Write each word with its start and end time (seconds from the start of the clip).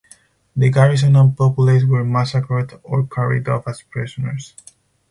The 0.55 0.71
garrison 0.71 1.15
and 1.15 1.37
populace 1.37 1.83
were 1.83 2.03
massacred 2.03 2.73
or 2.81 3.05
carried 3.05 3.47
off 3.47 3.67
as 3.67 3.83
prisoners. 3.83 4.55